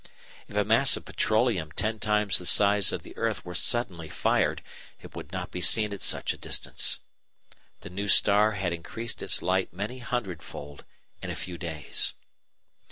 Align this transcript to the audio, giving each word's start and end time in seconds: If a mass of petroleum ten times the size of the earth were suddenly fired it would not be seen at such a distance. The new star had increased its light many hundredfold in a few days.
If 0.47 0.55
a 0.57 0.63
mass 0.65 0.97
of 0.97 1.05
petroleum 1.05 1.71
ten 1.73 1.99
times 1.99 2.39
the 2.39 2.45
size 2.47 2.91
of 2.91 3.03
the 3.03 3.15
earth 3.17 3.45
were 3.45 3.53
suddenly 3.53 4.09
fired 4.09 4.63
it 4.99 5.15
would 5.15 5.31
not 5.31 5.51
be 5.51 5.61
seen 5.61 5.93
at 5.93 6.01
such 6.01 6.33
a 6.33 6.37
distance. 6.39 7.01
The 7.81 7.91
new 7.91 8.07
star 8.09 8.53
had 8.53 8.73
increased 8.73 9.21
its 9.21 9.43
light 9.43 9.71
many 9.71 9.99
hundredfold 9.99 10.85
in 11.21 11.29
a 11.29 11.35
few 11.35 11.59
days. 11.59 12.15